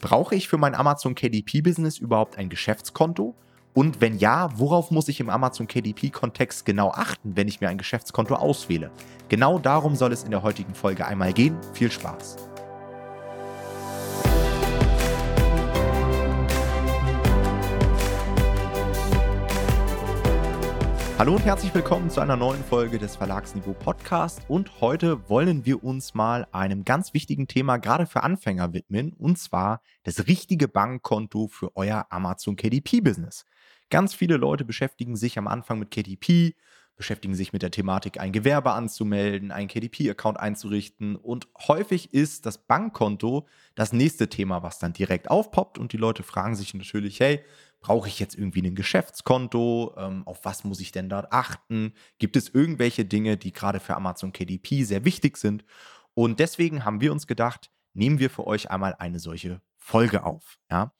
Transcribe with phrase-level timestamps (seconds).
[0.00, 3.34] Brauche ich für mein Amazon KDP-Business überhaupt ein Geschäftskonto?
[3.74, 7.78] Und wenn ja, worauf muss ich im Amazon KDP-Kontext genau achten, wenn ich mir ein
[7.78, 8.90] Geschäftskonto auswähle?
[9.28, 11.56] Genau darum soll es in der heutigen Folge einmal gehen.
[11.74, 12.47] Viel Spaß!
[21.18, 24.40] Hallo und herzlich willkommen zu einer neuen Folge des Verlagsniveau Podcast.
[24.46, 29.36] Und heute wollen wir uns mal einem ganz wichtigen Thema gerade für Anfänger widmen, und
[29.36, 33.46] zwar das richtige Bankkonto für euer Amazon KDP Business.
[33.90, 36.54] Ganz viele Leute beschäftigen sich am Anfang mit KDP,
[36.98, 41.16] beschäftigen sich mit der Thematik, ein Gewerbe anzumelden, einen KDP-Account einzurichten.
[41.16, 45.78] Und häufig ist das Bankkonto das nächste Thema, was dann direkt aufpoppt.
[45.78, 47.42] Und die Leute fragen sich natürlich, hey,
[47.80, 49.94] brauche ich jetzt irgendwie ein Geschäftskonto?
[49.96, 51.94] Ähm, auf was muss ich denn dort achten?
[52.18, 55.64] Gibt es irgendwelche Dinge, die gerade für Amazon KDP sehr wichtig sind?
[56.14, 60.58] Und deswegen haben wir uns gedacht, nehmen wir für euch einmal eine solche Folge auf.
[60.70, 60.92] Ja?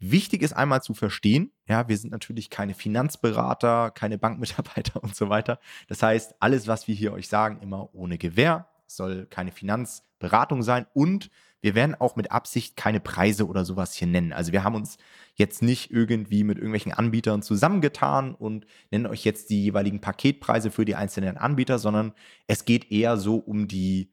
[0.00, 5.28] Wichtig ist einmal zu verstehen, ja, wir sind natürlich keine Finanzberater, keine Bankmitarbeiter und so
[5.28, 5.58] weiter.
[5.88, 10.86] Das heißt, alles, was wir hier euch sagen, immer ohne Gewähr, soll keine Finanzberatung sein
[10.94, 14.32] und wir werden auch mit Absicht keine Preise oder sowas hier nennen.
[14.32, 14.96] Also wir haben uns
[15.34, 20.84] jetzt nicht irgendwie mit irgendwelchen Anbietern zusammengetan und nennen euch jetzt die jeweiligen Paketpreise für
[20.84, 22.12] die einzelnen Anbieter, sondern
[22.46, 24.12] es geht eher so um die,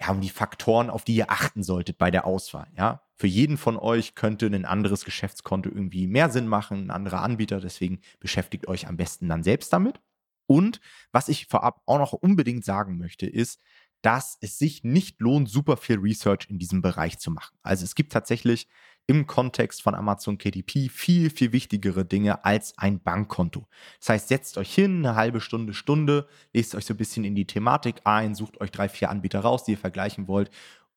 [0.00, 2.66] ja, um die Faktoren, auf die ihr achten solltet bei der Auswahl.
[2.76, 7.22] Ja, für jeden von euch könnte ein anderes Geschäftskonto irgendwie mehr Sinn machen, ein anderer
[7.22, 7.60] Anbieter.
[7.60, 10.00] Deswegen beschäftigt euch am besten dann selbst damit.
[10.46, 10.80] Und
[11.12, 13.60] was ich vorab auch noch unbedingt sagen möchte, ist,
[14.06, 17.56] dass es sich nicht lohnt, super viel Research in diesem Bereich zu machen.
[17.64, 18.68] Also es gibt tatsächlich
[19.08, 23.66] im Kontext von Amazon KDP viel, viel wichtigere Dinge als ein Bankkonto.
[23.98, 27.34] Das heißt, setzt euch hin, eine halbe Stunde, Stunde, lest euch so ein bisschen in
[27.34, 30.50] die Thematik ein, sucht euch drei, vier Anbieter raus, die ihr vergleichen wollt.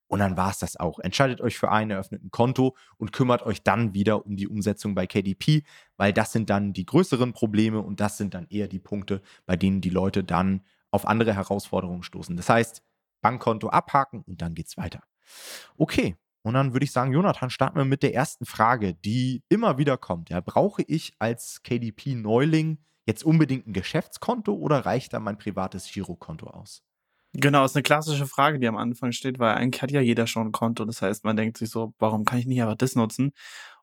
[0.05, 0.99] Und dann war es das auch.
[0.99, 4.93] Entscheidet euch für einen, eröffnet ein Konto und kümmert euch dann wieder um die Umsetzung
[4.93, 5.63] bei KDP,
[5.97, 9.55] weil das sind dann die größeren Probleme und das sind dann eher die Punkte, bei
[9.55, 12.35] denen die Leute dann auf andere Herausforderungen stoßen.
[12.37, 12.83] Das heißt,
[13.21, 15.01] Bankkonto abhaken und dann geht's weiter.
[15.77, 19.77] Okay, und dann würde ich sagen, Jonathan, starten wir mit der ersten Frage, die immer
[19.77, 20.29] wieder kommt.
[20.29, 26.47] Ja, brauche ich als KDP-Neuling jetzt unbedingt ein Geschäftskonto oder reicht da mein privates Girokonto
[26.47, 26.83] aus?
[27.33, 30.47] Genau, ist eine klassische Frage, die am Anfang steht, weil eigentlich hat ja jeder schon
[30.47, 30.85] ein Konto.
[30.85, 33.33] Das heißt, man denkt sich so, warum kann ich nicht einfach das nutzen?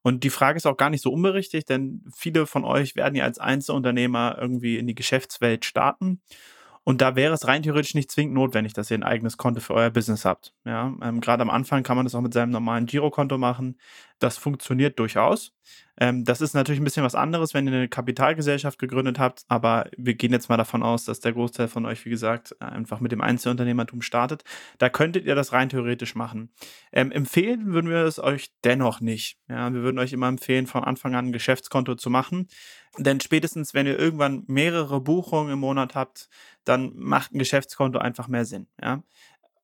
[0.02, 3.24] Und die Frage ist auch gar nicht so unberechtigt, denn viele von euch werden ja
[3.24, 6.20] als Einzelunternehmer irgendwie in die Geschäftswelt starten
[6.86, 9.74] und da wäre es rein theoretisch nicht zwingend notwendig, dass ihr ein eigenes Konto für
[9.74, 10.54] euer Business habt.
[10.64, 13.76] Ja, ähm, gerade am Anfang kann man das auch mit seinem normalen Girokonto machen.
[14.20, 15.52] Das funktioniert durchaus.
[15.98, 19.88] Ähm, das ist natürlich ein bisschen was anderes, wenn ihr eine Kapitalgesellschaft gegründet habt, aber
[19.96, 23.12] wir gehen jetzt mal davon aus, dass der Großteil von euch, wie gesagt, einfach mit
[23.12, 24.44] dem Einzelunternehmertum startet.
[24.78, 26.50] Da könntet ihr das rein theoretisch machen.
[26.92, 29.38] Ähm, empfehlen würden wir es euch dennoch nicht.
[29.48, 32.48] Ja, wir würden euch immer empfehlen, von Anfang an ein Geschäftskonto zu machen.
[32.98, 36.28] Denn spätestens, wenn ihr irgendwann mehrere Buchungen im Monat habt,
[36.64, 38.68] dann macht ein Geschäftskonto einfach mehr Sinn.
[38.82, 39.02] Ja?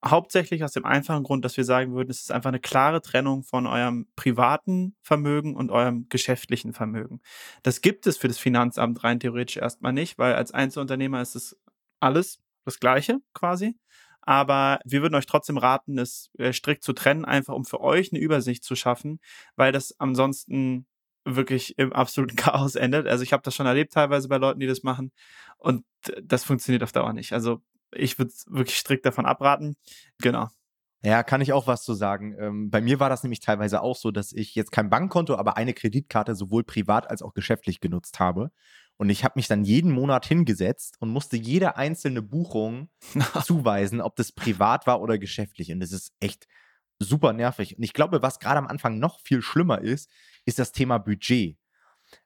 [0.05, 3.45] Hauptsächlich aus dem einfachen Grund, dass wir sagen würden, es ist einfach eine klare Trennung
[3.45, 7.21] von eurem privaten Vermögen und eurem geschäftlichen Vermögen.
[7.63, 11.57] Das gibt es für das Finanzamt rein theoretisch erstmal nicht, weil als Einzelunternehmer ist es
[12.01, 13.77] alles das Gleiche quasi.
[14.23, 18.12] Aber wir würden euch trotzdem raten, es äh, strikt zu trennen, einfach um für euch
[18.12, 19.21] eine Übersicht zu schaffen,
[19.57, 20.87] weil das ansonsten
[21.25, 23.07] wirklich im absoluten Chaos endet.
[23.07, 25.12] Also ich habe das schon erlebt teilweise bei Leuten, die das machen
[25.59, 25.85] und
[26.23, 27.33] das funktioniert auf Dauer nicht.
[27.33, 27.62] Also
[27.95, 29.77] ich würde wirklich strikt davon abraten.
[30.21, 30.49] Genau.
[31.05, 32.37] Ja, kann ich auch was zu sagen.
[32.39, 35.57] Ähm, bei mir war das nämlich teilweise auch so, dass ich jetzt kein Bankkonto, aber
[35.57, 38.53] eine Kreditkarte sowohl privat als auch geschäftlich genutzt habe.
[38.99, 42.89] Und ich habe mich dann jeden Monat hingesetzt und musste jede einzelne Buchung
[43.45, 45.73] zuweisen, ob das privat war oder geschäftlich.
[45.73, 46.47] Und das ist echt
[47.01, 47.77] super nervig.
[47.77, 50.09] Und ich glaube, was gerade am Anfang noch viel schlimmer ist,
[50.45, 51.57] ist das Thema Budget.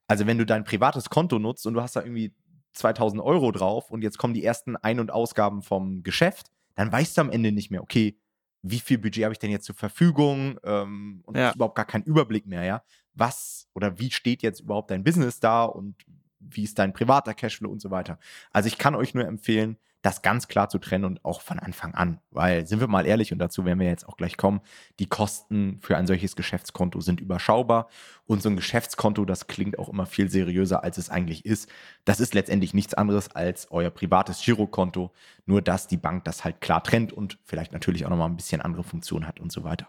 [0.06, 2.34] Also wenn du dein privates Konto nutzt und du hast da irgendwie
[2.76, 7.16] 2000 Euro drauf und jetzt kommen die ersten Ein- und Ausgaben vom Geschäft, dann weißt
[7.16, 8.18] du am Ende nicht mehr, okay,
[8.62, 11.52] wie viel Budget habe ich denn jetzt zur Verfügung ähm, und ja.
[11.54, 12.82] überhaupt gar keinen Überblick mehr, ja.
[13.14, 15.94] Was oder wie steht jetzt überhaupt dein Business da und
[16.38, 18.18] wie ist dein privater Cashflow und so weiter.
[18.50, 21.92] Also ich kann euch nur empfehlen, das ganz klar zu trennen und auch von Anfang
[21.94, 22.20] an.
[22.30, 24.60] Weil, sind wir mal ehrlich, und dazu werden wir jetzt auch gleich kommen,
[25.00, 27.88] die Kosten für ein solches Geschäftskonto sind überschaubar.
[28.24, 31.68] Und so ein Geschäftskonto, das klingt auch immer viel seriöser, als es eigentlich ist.
[32.04, 35.12] Das ist letztendlich nichts anderes als euer privates Girokonto,
[35.44, 38.60] nur dass die Bank das halt klar trennt und vielleicht natürlich auch nochmal ein bisschen
[38.60, 39.88] andere Funktionen hat und so weiter.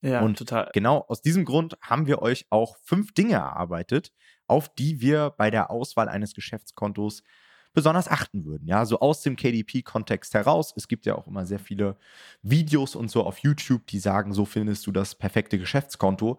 [0.00, 0.70] Ja, und total.
[0.72, 4.12] Genau aus diesem Grund haben wir euch auch fünf Dinge erarbeitet,
[4.46, 7.24] auf die wir bei der Auswahl eines Geschäftskontos
[7.72, 8.66] besonders achten würden.
[8.66, 10.72] Ja, so aus dem KDP-Kontext heraus.
[10.76, 11.96] Es gibt ja auch immer sehr viele
[12.42, 16.38] Videos und so auf YouTube, die sagen, so findest du das perfekte Geschäftskonto.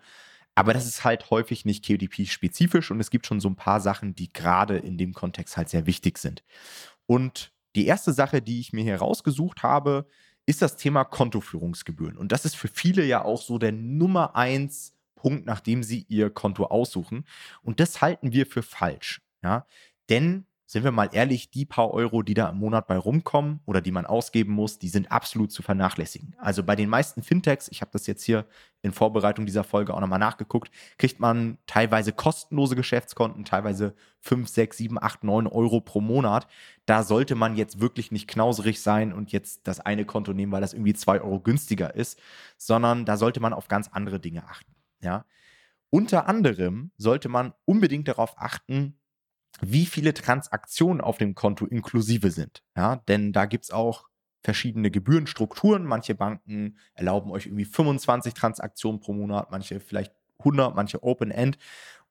[0.56, 4.16] Aber das ist halt häufig nicht KDP-spezifisch und es gibt schon so ein paar Sachen,
[4.16, 6.44] die gerade in dem Kontext halt sehr wichtig sind.
[7.06, 10.08] Und die erste Sache, die ich mir hier rausgesucht habe,
[10.46, 12.18] ist das Thema Kontoführungsgebühren.
[12.18, 16.30] Und das ist für viele ja auch so der Nummer eins Punkt, nachdem sie ihr
[16.30, 17.26] Konto aussuchen.
[17.62, 19.22] Und das halten wir für falsch.
[19.44, 19.66] Ja?
[20.10, 23.82] Denn sind wir mal ehrlich, die paar Euro, die da im Monat bei rumkommen oder
[23.82, 26.34] die man ausgeben muss, die sind absolut zu vernachlässigen.
[26.38, 28.46] Also bei den meisten Fintechs, ich habe das jetzt hier
[28.82, 34.78] in Vorbereitung dieser Folge auch nochmal nachgeguckt, kriegt man teilweise kostenlose Geschäftskonten, teilweise 5, 6,
[34.78, 36.48] 7, 8, 9 Euro pro Monat.
[36.86, 40.62] Da sollte man jetzt wirklich nicht knauserig sein und jetzt das eine Konto nehmen, weil
[40.62, 42.18] das irgendwie 2 Euro günstiger ist,
[42.58, 44.74] sondern da sollte man auf ganz andere Dinge achten.
[45.02, 45.26] Ja.
[45.90, 49.01] Unter anderem sollte man unbedingt darauf achten,
[49.62, 52.64] wie viele Transaktionen auf dem Konto inklusive sind.
[52.76, 54.10] Ja, denn da gibt es auch
[54.44, 55.86] verschiedene Gebührenstrukturen.
[55.86, 61.58] Manche Banken erlauben euch irgendwie 25 Transaktionen pro Monat, manche vielleicht 100, manche Open-End.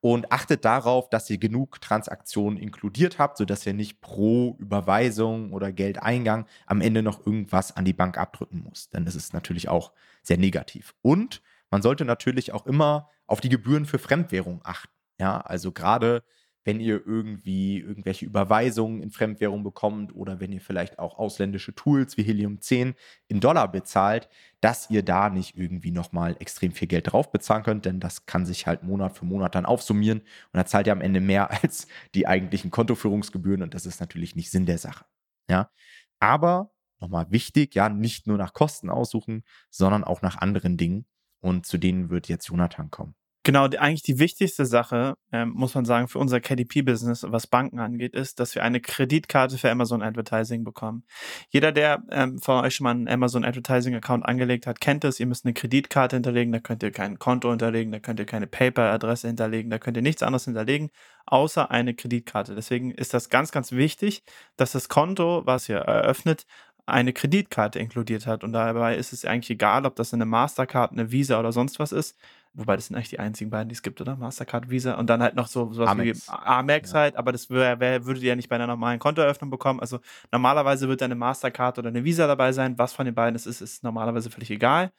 [0.02, 5.72] Und achtet darauf, dass ihr genug Transaktionen inkludiert habt, sodass ihr nicht pro Überweisung oder
[5.72, 8.88] Geldeingang am Ende noch irgendwas an die Bank abdrücken muss.
[8.88, 9.92] Denn das ist natürlich auch
[10.22, 10.94] sehr negativ.
[11.02, 14.92] Und man sollte natürlich auch immer auf die Gebühren für Fremdwährung achten.
[15.18, 16.24] Ja, also gerade
[16.70, 22.16] wenn ihr irgendwie irgendwelche Überweisungen in Fremdwährung bekommt oder wenn ihr vielleicht auch ausländische Tools
[22.16, 22.94] wie Helium 10
[23.26, 24.28] in Dollar bezahlt,
[24.60, 28.46] dass ihr da nicht irgendwie nochmal extrem viel Geld drauf bezahlen könnt, denn das kann
[28.46, 31.88] sich halt Monat für Monat dann aufsummieren und da zahlt ihr am Ende mehr als
[32.14, 35.06] die eigentlichen Kontoführungsgebühren und das ist natürlich nicht Sinn der Sache.
[35.50, 35.72] Ja,
[36.20, 36.70] aber
[37.00, 41.04] nochmal wichtig, ja, nicht nur nach Kosten aussuchen, sondern auch nach anderen Dingen
[41.40, 43.16] und zu denen wird jetzt Jonathan kommen.
[43.42, 47.78] Genau, die, eigentlich die wichtigste Sache, ähm, muss man sagen, für unser KDP-Business, was Banken
[47.78, 51.04] angeht, ist, dass wir eine Kreditkarte für Amazon Advertising bekommen.
[51.48, 55.20] Jeder, der ähm, von euch schon mal einen Amazon Advertising-Account angelegt hat, kennt es.
[55.20, 58.46] Ihr müsst eine Kreditkarte hinterlegen, da könnt ihr kein Konto hinterlegen, da könnt ihr keine
[58.46, 60.90] PayPal-Adresse hinterlegen, da könnt ihr nichts anderes hinterlegen,
[61.24, 62.54] außer eine Kreditkarte.
[62.54, 64.22] Deswegen ist das ganz, ganz wichtig,
[64.58, 66.44] dass das Konto, was ihr eröffnet,
[66.90, 68.44] eine Kreditkarte inkludiert hat.
[68.44, 71.92] Und dabei ist es eigentlich egal, ob das eine Mastercard, eine Visa oder sonst was
[71.92, 72.18] ist.
[72.52, 74.16] Wobei das sind eigentlich die einzigen beiden, die es gibt, oder?
[74.16, 76.26] Mastercard, Visa und dann halt noch so sowas Amex.
[76.26, 76.98] wie Amex ja.
[76.98, 79.78] halt, aber das wär, wär, würdet ihr ja nicht bei einer normalen Kontoeröffnung bekommen.
[79.78, 80.00] Also
[80.32, 82.76] normalerweise wird eine Mastercard oder eine Visa dabei sein.
[82.76, 84.90] Was von den beiden es ist, ist normalerweise völlig egal.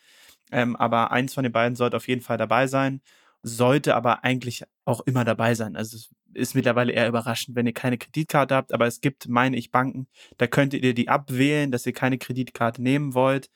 [0.51, 3.01] Ähm, aber eins von den beiden sollte auf jeden Fall dabei sein,
[3.44, 5.75] sollte aber eigentlich auch immer dabei sein.
[5.75, 9.57] Also es ist mittlerweile eher überraschend, wenn ihr keine Kreditkarte habt, aber es gibt, meine
[9.57, 10.07] ich, Banken,
[10.38, 13.50] da könntet ihr die abwählen, dass ihr keine Kreditkarte nehmen wollt.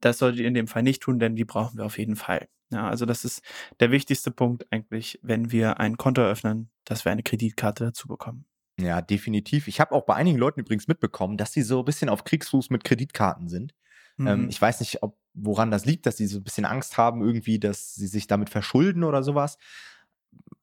[0.00, 2.48] Das solltet ihr in dem Fall nicht tun, denn die brauchen wir auf jeden Fall.
[2.70, 3.42] Ja, also das ist
[3.80, 8.44] der wichtigste Punkt eigentlich, wenn wir ein Konto eröffnen, dass wir eine Kreditkarte dazu bekommen.
[8.78, 9.68] Ja, definitiv.
[9.68, 12.70] Ich habe auch bei einigen Leuten übrigens mitbekommen, dass sie so ein bisschen auf Kriegsfuß
[12.70, 13.74] mit Kreditkarten sind.
[14.18, 14.28] Ähm, mhm.
[14.28, 17.22] Ähm, ich weiß nicht, ob, woran das liegt, dass sie so ein bisschen Angst haben,
[17.22, 19.58] irgendwie, dass sie sich damit verschulden oder sowas.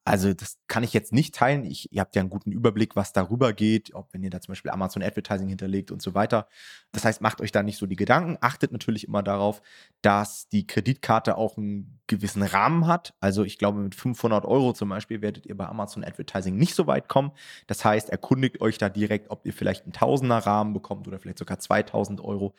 [0.07, 1.65] Also das kann ich jetzt nicht teilen.
[1.65, 4.53] Ich, ihr habt ja einen guten Überblick, was darüber geht, ob wenn ihr da zum
[4.53, 6.47] Beispiel Amazon Advertising hinterlegt und so weiter.
[6.93, 8.37] Das heißt, macht euch da nicht so die Gedanken.
[8.39, 9.61] Achtet natürlich immer darauf,
[10.01, 13.15] dass die Kreditkarte auch einen gewissen Rahmen hat.
[13.19, 16.87] Also ich glaube, mit 500 Euro zum Beispiel werdet ihr bei Amazon Advertising nicht so
[16.87, 17.33] weit kommen.
[17.67, 21.39] Das heißt, erkundigt euch da direkt, ob ihr vielleicht einen Tausender Rahmen bekommt oder vielleicht
[21.39, 22.55] sogar 2000 Euro.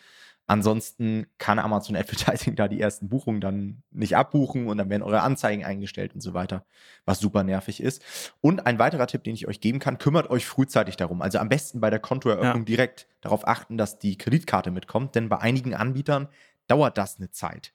[0.49, 5.21] Ansonsten kann Amazon Advertising da die ersten Buchungen dann nicht abbuchen und dann werden eure
[5.21, 6.65] Anzeigen eingestellt und so weiter,
[7.05, 8.03] was super nervig ist.
[8.41, 11.21] Und ein weiterer Tipp, den ich euch geben kann, kümmert euch frühzeitig darum.
[11.21, 12.65] Also am besten bei der Kontoeröffnung ja.
[12.65, 16.29] direkt darauf achten, dass die Kreditkarte mitkommt, denn bei einigen Anbietern
[16.67, 17.75] dauert das eine Zeit.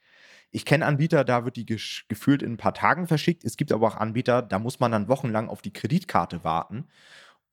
[0.50, 3.44] Ich kenne Anbieter, da wird die gefühlt in ein paar Tagen verschickt.
[3.44, 6.88] Es gibt aber auch Anbieter, da muss man dann wochenlang auf die Kreditkarte warten.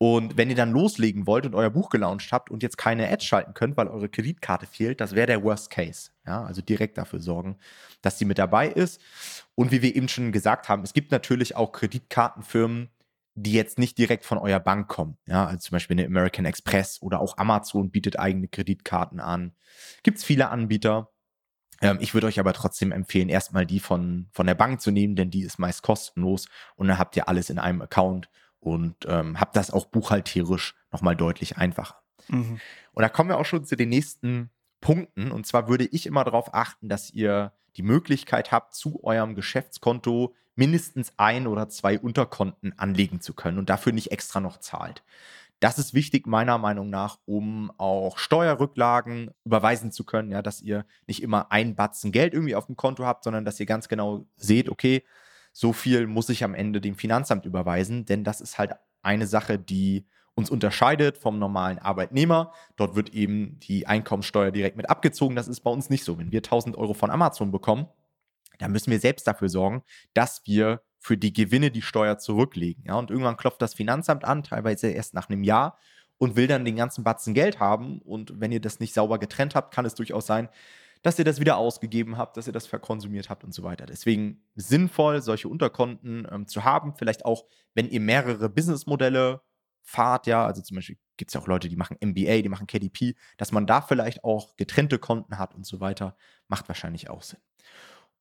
[0.01, 3.23] Und wenn ihr dann loslegen wollt und euer Buch gelauncht habt und jetzt keine Ads
[3.23, 6.09] schalten könnt, weil eure Kreditkarte fehlt, das wäre der Worst Case.
[6.25, 7.59] Ja, also direkt dafür sorgen,
[8.01, 8.99] dass die mit dabei ist.
[9.53, 12.89] Und wie wir eben schon gesagt haben, es gibt natürlich auch Kreditkartenfirmen,
[13.35, 15.19] die jetzt nicht direkt von eurer Bank kommen.
[15.27, 19.53] Ja, also zum Beispiel eine American Express oder auch Amazon bietet eigene Kreditkarten an.
[20.01, 21.11] Gibt es viele Anbieter.
[21.79, 25.15] Ähm, ich würde euch aber trotzdem empfehlen, erstmal die von, von der Bank zu nehmen,
[25.15, 29.39] denn die ist meist kostenlos und dann habt ihr alles in einem Account und ähm,
[29.39, 32.01] habe das auch buchhalterisch nochmal deutlich einfacher.
[32.29, 32.61] Mhm.
[32.93, 34.49] Und da kommen wir auch schon zu den nächsten
[34.79, 35.31] Punkten.
[35.31, 40.35] Und zwar würde ich immer darauf achten, dass ihr die Möglichkeit habt, zu eurem Geschäftskonto
[40.55, 45.03] mindestens ein oder zwei Unterkonten anlegen zu können und dafür nicht extra noch zahlt.
[45.59, 50.85] Das ist wichtig meiner Meinung nach, um auch Steuerrücklagen überweisen zu können, ja, dass ihr
[51.05, 54.25] nicht immer ein Batzen Geld irgendwie auf dem Konto habt, sondern dass ihr ganz genau
[54.35, 55.03] seht, okay,
[55.51, 59.57] so viel muss ich am Ende dem Finanzamt überweisen, denn das ist halt eine Sache,
[59.59, 62.53] die uns unterscheidet vom normalen Arbeitnehmer.
[62.77, 65.35] Dort wird eben die Einkommensteuer direkt mit abgezogen.
[65.35, 66.17] Das ist bei uns nicht so.
[66.17, 67.87] Wenn wir 1000 Euro von Amazon bekommen,
[68.57, 72.83] dann müssen wir selbst dafür sorgen, dass wir für die Gewinne die Steuer zurücklegen.
[72.85, 75.77] Ja, und irgendwann klopft das Finanzamt an, teilweise erst nach einem Jahr
[76.17, 77.99] und will dann den ganzen Batzen Geld haben.
[78.01, 80.47] Und wenn ihr das nicht sauber getrennt habt, kann es durchaus sein,
[81.01, 83.85] dass ihr das wieder ausgegeben habt, dass ihr das verkonsumiert habt und so weiter.
[83.85, 86.95] Deswegen sinnvoll, solche Unterkonten ähm, zu haben.
[86.95, 89.41] Vielleicht auch, wenn ihr mehrere Businessmodelle
[89.81, 92.67] fahrt, ja, also zum Beispiel gibt es ja auch Leute, die machen MBA, die machen
[92.67, 96.15] KDP, dass man da vielleicht auch getrennte Konten hat und so weiter,
[96.47, 97.39] macht wahrscheinlich auch Sinn.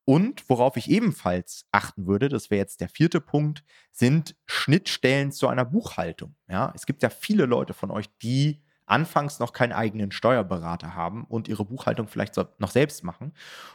[0.04, 5.46] Und worauf ich ebenfalls achten würde, das wäre jetzt der vierte Punkt, sind Schnittstellen zu
[5.46, 6.34] einer Buchhaltung.
[6.48, 11.24] Ja, es gibt ja viele Leute von euch, die anfangs noch keinen eigenen Steuerberater haben
[11.24, 13.32] und ihre Buchhaltung vielleicht noch selbst machen.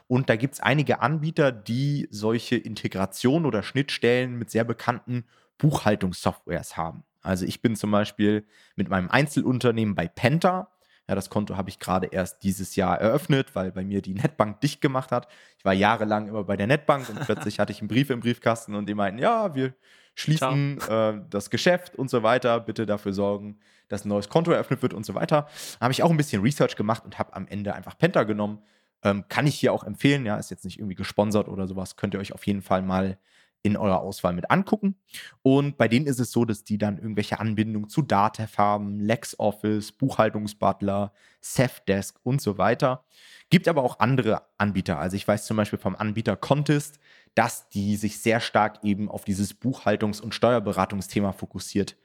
[0.07, 5.25] Und da gibt es einige Anbieter, die solche Integration oder Schnittstellen mit sehr bekannten
[5.57, 7.03] Buchhaltungssoftwares haben.
[7.21, 8.45] Also ich bin zum Beispiel
[8.75, 10.69] mit meinem Einzelunternehmen bei Penta.
[11.07, 14.61] Ja, das Konto habe ich gerade erst dieses Jahr eröffnet, weil bei mir die Netbank
[14.61, 15.27] dicht gemacht hat.
[15.57, 18.75] Ich war jahrelang immer bei der Netbank und plötzlich hatte ich einen Brief im Briefkasten
[18.75, 19.73] und die meinten, ja, wir
[20.15, 22.59] schließen äh, das Geschäft und so weiter.
[22.59, 25.47] Bitte dafür sorgen, dass ein neues Konto eröffnet wird und so weiter.
[25.79, 28.59] Habe ich auch ein bisschen Research gemacht und habe am Ende einfach Penta genommen.
[29.03, 31.95] Ähm, kann ich hier auch empfehlen, ja, ist jetzt nicht irgendwie gesponsert oder sowas.
[31.95, 33.19] Könnt ihr euch auf jeden Fall mal
[33.65, 34.95] in eurer Auswahl mit angucken.
[35.41, 39.91] Und bei denen ist es so, dass die dann irgendwelche Anbindungen zu Datev haben, LexOffice,
[39.91, 43.03] Buchhaltungsbutler, Safdesk und so weiter.
[43.49, 44.99] Gibt aber auch andere Anbieter.
[44.99, 46.99] Also ich weiß zum Beispiel vom Anbieter Contest,
[47.35, 51.97] dass die sich sehr stark eben auf dieses Buchhaltungs- und Steuerberatungsthema fokussiert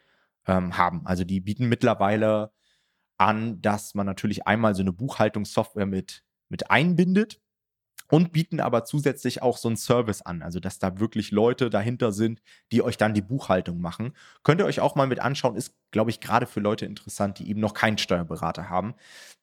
[0.47, 1.07] ähm, haben.
[1.07, 2.53] Also die bieten mittlerweile
[3.17, 7.41] an, dass man natürlich einmal so eine Buchhaltungssoftware mit, mit einbindet
[8.11, 12.13] und bieten aber zusätzlich auch so einen Service an, also dass da wirklich Leute dahinter
[12.13, 14.13] sind, die euch dann die Buchhaltung machen.
[14.43, 17.49] Könnt ihr euch auch mal mit anschauen, ist, glaube ich, gerade für Leute interessant, die
[17.49, 18.95] eben noch keinen Steuerberater haben.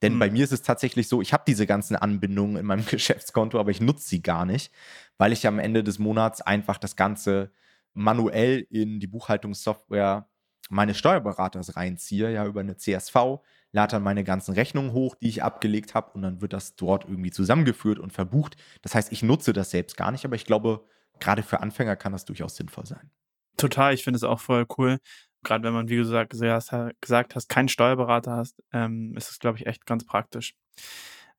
[0.01, 0.19] Denn mhm.
[0.19, 3.71] bei mir ist es tatsächlich so, ich habe diese ganzen Anbindungen in meinem Geschäftskonto, aber
[3.71, 4.74] ich nutze sie gar nicht,
[5.17, 7.51] weil ich am Ende des Monats einfach das Ganze
[7.93, 10.27] manuell in die Buchhaltungssoftware
[10.69, 15.43] meines Steuerberaters reinziehe, ja, über eine CSV lade dann meine ganzen Rechnungen hoch, die ich
[15.43, 18.55] abgelegt habe und dann wird das dort irgendwie zusammengeführt und verbucht.
[18.81, 20.86] Das heißt, ich nutze das selbst gar nicht, aber ich glaube,
[21.19, 23.12] gerade für Anfänger kann das durchaus sinnvoll sein.
[23.57, 25.00] Total, ich finde es auch voll cool.
[25.43, 29.65] Gerade wenn man, wie gesagt, gesagt hast, keinen Steuerberater hast, ähm, ist es, glaube ich,
[29.65, 30.55] echt ganz praktisch.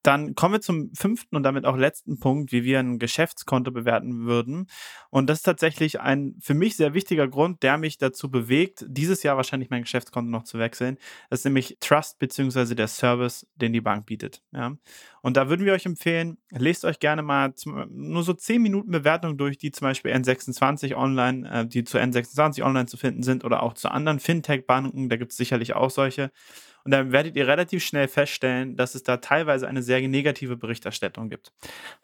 [0.02, 4.26] Dann kommen wir zum fünften und damit auch letzten Punkt, wie wir ein Geschäftskonto bewerten
[4.26, 4.66] würden.
[5.10, 9.22] Und das ist tatsächlich ein für mich sehr wichtiger Grund, der mich dazu bewegt, dieses
[9.22, 10.98] Jahr wahrscheinlich mein Geschäftskonto noch zu wechseln.
[11.30, 12.74] Das ist nämlich Trust bzw.
[12.74, 14.42] der Service, den die Bank bietet.
[14.52, 14.76] Ja.
[15.22, 17.52] Und da würden wir euch empfehlen, lest euch gerne mal
[17.90, 22.62] nur so 10 Minuten Bewertung durch, die zum Beispiel N26 online, äh, die zu N26
[22.62, 25.08] online zu finden sind oder auch zu anderen Fintech-Banken.
[25.08, 26.30] Da gibt es sicherlich auch solche.
[26.88, 31.28] Und dann werdet ihr relativ schnell feststellen, dass es da teilweise eine sehr negative Berichterstattung
[31.28, 31.52] gibt.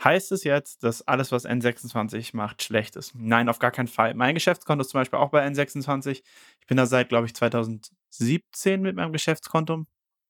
[0.04, 3.14] Heißt es jetzt, dass alles, was N26 macht, schlecht ist?
[3.14, 4.12] Nein, auf gar keinen Fall.
[4.12, 6.20] Mein Geschäftskonto ist zum Beispiel auch bei N26.
[6.60, 9.86] Ich bin da seit, glaube ich, 2017 mit meinem Geschäftskonto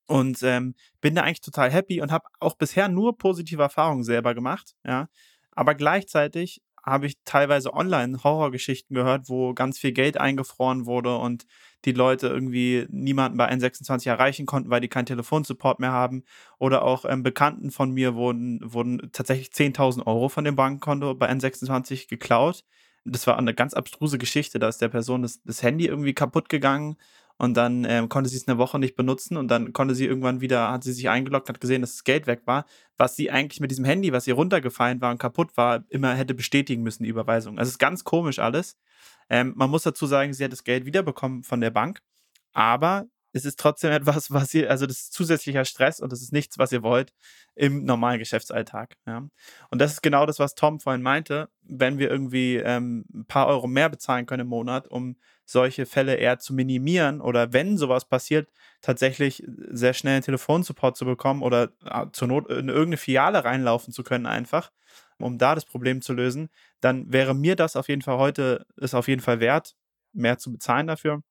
[0.07, 4.37] und ähm, bin da eigentlich total happy und habe auch bisher nur positive Erfahrungen selber
[4.37, 4.77] gemacht.
[4.87, 5.09] Ja,
[5.51, 11.47] aber gleichzeitig habe ich teilweise online Horrorgeschichten gehört, wo ganz viel Geld eingefroren wurde und
[11.85, 16.25] die Leute irgendwie niemanden bei N26 erreichen konnten, weil die keinen Telefonsupport mehr haben.
[16.59, 21.31] Oder auch ähm, Bekannten von mir wurden, wurden tatsächlich 10.000 Euro von dem Bankkonto bei
[21.31, 22.65] N26 geklaut.
[23.05, 24.59] Das war eine ganz abstruse Geschichte.
[24.59, 26.97] Da ist der Person das, das Handy irgendwie kaputt gegangen
[27.39, 30.41] und dann ähm, konnte sie es eine Woche nicht benutzen und dann konnte sie irgendwann
[30.41, 32.65] wieder, hat sie sich eingeloggt, hat gesehen, dass das Geld weg war,
[32.97, 36.35] was sie eigentlich mit diesem Handy, was ihr runtergefallen war und kaputt war, immer hätte
[36.35, 37.59] bestätigen müssen, die Überweisung.
[37.59, 38.77] Also es ist ganz komisch alles.
[39.29, 42.01] Ähm, man muss dazu sagen, sie hat das Geld wiederbekommen von der Bank,
[42.53, 46.33] aber es ist trotzdem etwas, was ihr, also das ist zusätzlicher Stress und das ist
[46.33, 47.13] nichts, was ihr wollt
[47.57, 48.95] im normalen Geschäftsalltag.
[49.07, 49.27] Ja.
[49.71, 53.49] Und das ist genau das, was Tom vorhin meinte, wenn wir irgendwie ähm, ein paar
[53.49, 58.09] Euro mehr bezahlen können im Monat, um solche Fälle eher zu minimieren oder wenn sowas
[58.09, 58.49] passiert,
[58.81, 63.93] tatsächlich sehr schnell einen Telefonsupport zu bekommen oder äh, zur Not in irgendeine Filiale reinlaufen
[63.93, 64.71] zu können einfach,
[65.19, 66.51] um da das Problem zu lösen,
[66.81, 69.75] dann wäre mir das auf jeden Fall heute, ist auf jeden Fall wert,
[70.13, 71.23] mehr zu bezahlen dafür.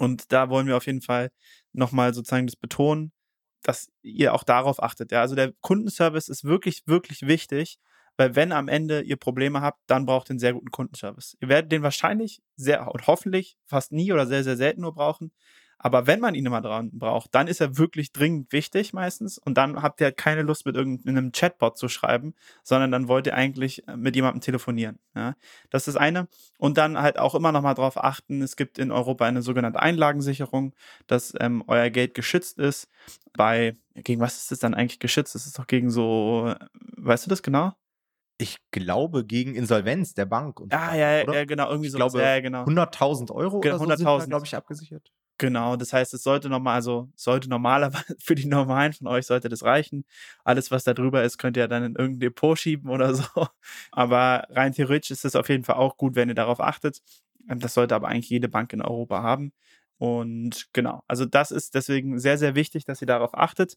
[0.00, 1.30] Und da wollen wir auf jeden Fall
[1.74, 3.12] nochmal sozusagen das betonen,
[3.62, 5.12] dass ihr auch darauf achtet.
[5.12, 7.78] Ja, also der Kundenservice ist wirklich, wirklich wichtig,
[8.16, 11.36] weil wenn am Ende ihr Probleme habt, dann braucht ihr einen sehr guten Kundenservice.
[11.40, 15.32] Ihr werdet den wahrscheinlich sehr und hoffentlich fast nie oder sehr, sehr selten nur brauchen.
[15.82, 19.38] Aber wenn man ihn immer dran braucht, dann ist er wirklich dringend wichtig meistens.
[19.38, 23.26] Und dann habt ihr halt keine Lust, mit irgendeinem Chatbot zu schreiben, sondern dann wollt
[23.26, 24.98] ihr eigentlich äh, mit jemandem telefonieren.
[25.14, 25.36] Ja?
[25.70, 26.28] Das ist das eine.
[26.58, 29.80] Und dann halt auch immer noch mal darauf achten, es gibt in Europa eine sogenannte
[29.80, 30.74] Einlagensicherung,
[31.06, 32.86] dass ähm, euer Geld geschützt ist.
[33.32, 35.34] Bei, gegen was ist es dann eigentlich geschützt?
[35.34, 36.54] Das ist doch gegen so,
[36.98, 37.72] weißt du das genau?
[38.40, 40.60] ich glaube, gegen Insolvenz der Bank.
[40.60, 41.98] Und ah, ja, ja, genau, irgendwie so.
[41.98, 42.64] Ich glaube, ja, genau.
[42.64, 45.12] 100.000 Euro Ge oder so 100.000, glaube ich, abgesichert.
[45.40, 49.48] Genau, das heißt, es sollte normal, also sollte normalerweise für die normalen von euch sollte
[49.48, 50.04] das reichen.
[50.44, 53.24] Alles, was da drüber ist, könnt ihr dann in irgendein Depot schieben oder so.
[53.90, 57.00] Aber rein theoretisch ist es auf jeden Fall auch gut, wenn ihr darauf achtet.
[57.46, 59.52] Das sollte aber eigentlich jede Bank in Europa haben.
[60.00, 63.76] Und genau, also das ist deswegen sehr, sehr wichtig, dass ihr darauf achtet.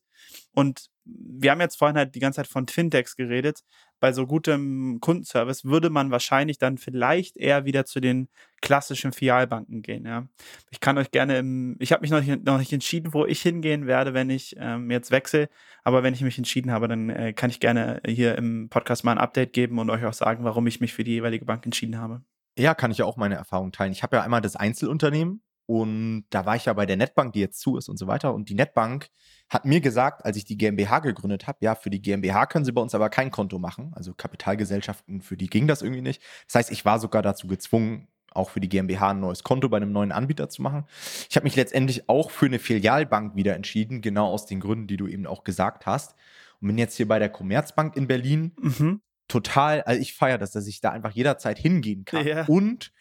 [0.53, 3.59] Und wir haben jetzt vorhin halt die ganze Zeit von Fintechs geredet.
[3.99, 8.29] Bei so gutem Kundenservice würde man wahrscheinlich dann vielleicht eher wieder zu den
[8.61, 10.05] klassischen Filialbanken gehen.
[10.05, 10.25] Ja.
[10.71, 13.41] Ich kann euch gerne im, ich habe mich noch nicht, noch nicht entschieden, wo ich
[13.41, 15.49] hingehen werde, wenn ich ähm, jetzt wechsle.
[15.83, 19.11] Aber wenn ich mich entschieden habe, dann äh, kann ich gerne hier im Podcast mal
[19.11, 21.99] ein Update geben und euch auch sagen, warum ich mich für die jeweilige Bank entschieden
[21.99, 22.23] habe.
[22.57, 23.91] Ja, kann ich ja auch meine Erfahrung teilen.
[23.91, 27.39] Ich habe ja einmal das Einzelunternehmen, und da war ich ja bei der Netbank, die
[27.39, 28.33] jetzt zu ist und so weiter.
[28.33, 29.09] Und die Netbank
[29.49, 32.71] hat mir gesagt, als ich die GmbH gegründet habe, ja, für die GmbH können sie
[32.71, 33.91] bei uns aber kein Konto machen.
[33.95, 36.21] Also Kapitalgesellschaften, für die ging das irgendwie nicht.
[36.47, 39.77] Das heißt, ich war sogar dazu gezwungen, auch für die GmbH ein neues Konto bei
[39.77, 40.85] einem neuen Anbieter zu machen.
[41.29, 44.97] Ich habe mich letztendlich auch für eine Filialbank wieder entschieden, genau aus den Gründen, die
[44.97, 46.15] du eben auch gesagt hast.
[46.59, 48.53] Und bin jetzt hier bei der Commerzbank in Berlin.
[48.59, 49.01] Mhm.
[49.27, 52.25] Total, also ich feiere das, dass ich da einfach jederzeit hingehen kann.
[52.25, 52.45] Ja.
[52.45, 52.92] Und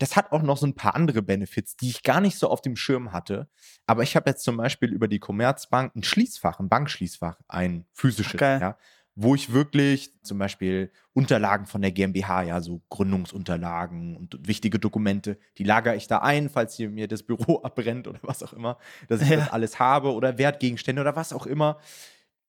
[0.00, 2.62] das hat auch noch so ein paar andere Benefits, die ich gar nicht so auf
[2.62, 3.48] dem Schirm hatte.
[3.86, 8.34] Aber ich habe jetzt zum Beispiel über die Commerzbank ein Schließfach, ein Bankschließfach, ein physisches,
[8.34, 8.60] okay.
[8.60, 8.78] ja,
[9.14, 15.38] wo ich wirklich zum Beispiel Unterlagen von der GmbH, ja, so Gründungsunterlagen und wichtige Dokumente,
[15.58, 18.78] die lagere ich da ein, falls hier mir das Büro abbrennt oder was auch immer,
[19.08, 19.36] dass ich ja.
[19.36, 21.78] das alles habe oder Wertgegenstände oder was auch immer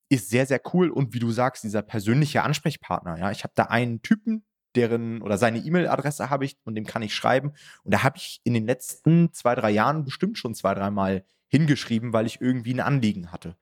[0.08, 0.90] ist sehr, sehr cool.
[0.90, 4.44] Und wie du sagst, dieser persönliche Ansprechpartner, ja, ich habe da einen Typen,
[4.76, 7.54] deren oder seine E-Mail-Adresse habe ich und dem kann ich schreiben.
[7.84, 12.14] Und da habe ich in den letzten zwei, drei Jahren bestimmt schon zwei, dreimal hingeschrieben,
[12.14, 13.58] weil ich irgendwie ein Anliegen hatte.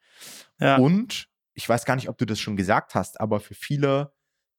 [0.59, 0.77] Ja.
[0.77, 4.13] Und ich weiß gar nicht, ob du das schon gesagt hast, aber für viele,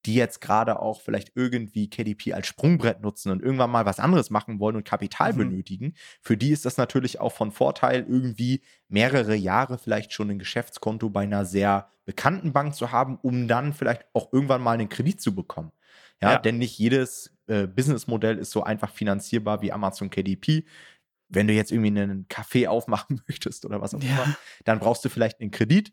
[0.05, 4.31] die jetzt gerade auch vielleicht irgendwie KDP als Sprungbrett nutzen und irgendwann mal was anderes
[4.31, 5.39] machen wollen und Kapital mhm.
[5.39, 10.39] benötigen, für die ist das natürlich auch von Vorteil, irgendwie mehrere Jahre vielleicht schon ein
[10.39, 14.89] Geschäftskonto bei einer sehr bekannten Bank zu haben, um dann vielleicht auch irgendwann mal einen
[14.89, 15.71] Kredit zu bekommen.
[16.23, 16.39] Ja, ja.
[16.39, 20.65] denn nicht jedes äh, Businessmodell ist so einfach finanzierbar wie Amazon KDP.
[21.29, 24.11] Wenn du jetzt irgendwie einen Café aufmachen möchtest oder was auch ja.
[24.11, 25.93] immer, dann brauchst du vielleicht einen Kredit.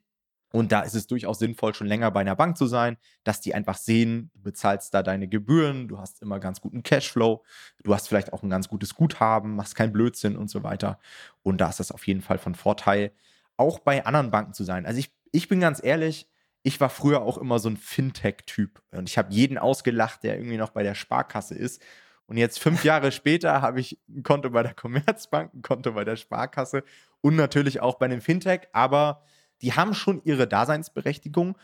[0.54, 3.54] Und da ist es durchaus sinnvoll, schon länger bei einer Bank zu sein, dass die
[3.54, 7.44] einfach sehen, du bezahlst da deine Gebühren, du hast immer ganz guten Cashflow,
[7.84, 11.00] du hast vielleicht auch ein ganz gutes Guthaben, machst keinen Blödsinn und so weiter.
[11.44, 13.12] Und da ist das auf jeden Fall von Vorteil,
[13.58, 14.86] auch bei anderen Banken zu sein.
[14.86, 16.30] Also ich, ich bin ganz ehrlich,
[16.68, 20.58] ich war früher auch immer so ein Fintech-Typ und ich habe jeden ausgelacht, der irgendwie
[20.58, 21.82] noch bei der Sparkasse ist.
[22.26, 26.04] Und jetzt fünf Jahre später habe ich ein Konto bei der Commerzbank, ein Konto bei
[26.04, 26.84] der Sparkasse
[27.22, 29.24] und natürlich auch bei einem Fintech, aber
[29.62, 31.58] die haben schon ihre Daseinsberechtigung.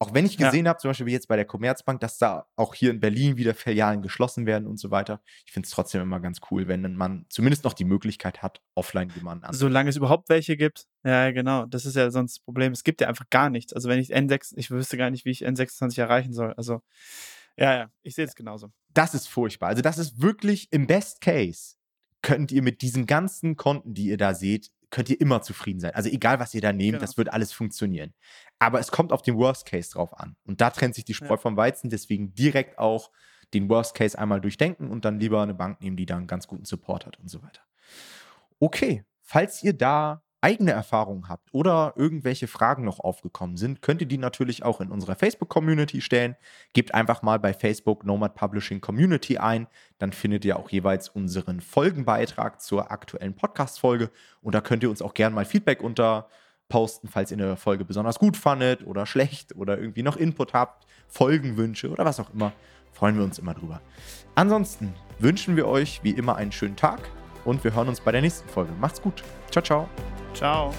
[0.00, 0.70] Auch wenn ich gesehen ja.
[0.70, 3.52] habe, zum Beispiel wie jetzt bei der Commerzbank, dass da auch hier in Berlin wieder
[3.52, 5.20] Filialen geschlossen werden und so weiter.
[5.44, 9.10] Ich finde es trotzdem immer ganz cool, wenn man zumindest noch die Möglichkeit hat, offline
[9.16, 9.54] jemanden an.
[9.54, 10.86] Solange es überhaupt welche gibt.
[11.02, 11.66] Ja, genau.
[11.66, 12.72] Das ist ja sonst das Problem.
[12.72, 13.72] Es gibt ja einfach gar nichts.
[13.72, 16.52] Also wenn ich N6, ich wüsste gar nicht, wie ich N26 erreichen soll.
[16.52, 16.80] Also,
[17.56, 18.70] ja, ja, ich sehe es genauso.
[18.94, 19.70] Das ist furchtbar.
[19.70, 21.74] Also das ist wirklich im Best Case
[22.22, 25.94] könnt ihr mit diesen ganzen Konten, die ihr da seht, könnt ihr immer zufrieden sein.
[25.94, 27.00] Also egal, was ihr da nehmt, genau.
[27.00, 28.14] das wird alles funktionieren.
[28.58, 30.36] Aber es kommt auf den Worst Case drauf an.
[30.44, 31.36] Und da trennt sich die Spreu ja.
[31.36, 31.90] vom Weizen.
[31.90, 33.10] Deswegen direkt auch
[33.54, 36.46] den Worst Case einmal durchdenken und dann lieber eine Bank nehmen, die da einen ganz
[36.46, 37.62] guten Support hat und so weiter.
[38.58, 44.06] Okay, falls ihr da eigene Erfahrungen habt oder irgendwelche Fragen noch aufgekommen sind, könnt ihr
[44.06, 46.36] die natürlich auch in unserer Facebook-Community stellen.
[46.72, 49.66] Gebt einfach mal bei Facebook Nomad Publishing Community ein.
[49.98, 54.10] Dann findet ihr auch jeweils unseren Folgenbeitrag zur aktuellen Podcast-Folge.
[54.40, 56.28] Und da könnt ihr uns auch gerne mal Feedback unter
[56.68, 60.86] posten, falls ihr eine Folge besonders gut fandet oder schlecht oder irgendwie noch Input habt,
[61.08, 62.52] Folgenwünsche oder was auch immer.
[62.92, 63.80] Freuen wir uns immer drüber.
[64.34, 67.00] Ansonsten wünschen wir euch wie immer einen schönen Tag
[67.48, 68.72] und wir hören uns bei der nächsten Folge.
[68.78, 69.22] Macht's gut.
[69.50, 69.88] Ciao, ciao.
[70.34, 70.74] Ciao.